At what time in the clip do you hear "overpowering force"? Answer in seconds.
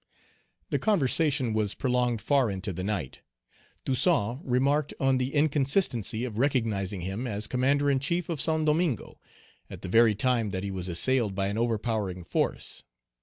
11.59-12.83